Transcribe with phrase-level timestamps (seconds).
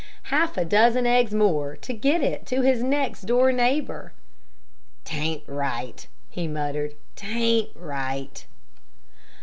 [0.33, 4.13] Half a dozen eggs more to get it to his next door neighbor!
[5.05, 8.47] "'T ain't right," he muttered, "'t ain't right."